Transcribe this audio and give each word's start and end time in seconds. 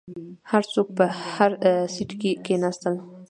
هر 0.51 0.63
څوک 0.73 0.87
په 0.97 1.05
هر 1.35 1.51
سیټ 1.93 2.11
کې 2.21 2.31
کیناستل. 2.45 2.95